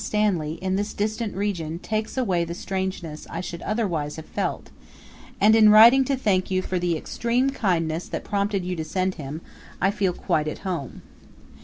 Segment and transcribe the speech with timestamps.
[0.03, 4.71] Stanley, in this distant region takes away the strangeness I should otherwise have felt,
[5.39, 9.13] and in writing to thank you for the extreme kindness that prompted you to send
[9.21, 9.41] him,
[9.79, 11.03] I feel quite at home.